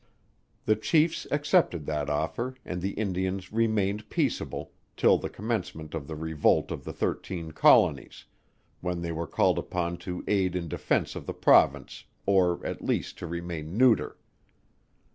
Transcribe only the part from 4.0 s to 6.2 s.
peaceable, till the commencement of the